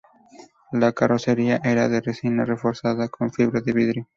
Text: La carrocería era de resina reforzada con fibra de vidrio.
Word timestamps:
La 0.71 0.93
carrocería 0.93 1.57
era 1.63 1.87
de 1.87 2.01
resina 2.01 2.43
reforzada 2.43 3.07
con 3.09 3.31
fibra 3.31 3.61
de 3.61 3.71
vidrio. 3.71 4.07